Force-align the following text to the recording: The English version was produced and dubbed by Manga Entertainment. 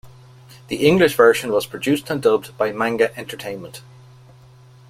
The 0.69 0.77
English 0.87 1.15
version 1.15 1.51
was 1.51 1.67
produced 1.67 2.09
and 2.09 2.19
dubbed 2.19 2.57
by 2.57 2.71
Manga 2.71 3.15
Entertainment. 3.19 3.83